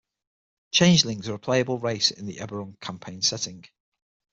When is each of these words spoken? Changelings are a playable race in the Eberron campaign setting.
Changelings 0.71 1.29
are 1.29 1.35
a 1.35 1.39
playable 1.39 1.77
race 1.77 2.09
in 2.09 2.25
the 2.25 2.37
Eberron 2.37 2.75
campaign 2.79 3.21
setting. 3.21 3.63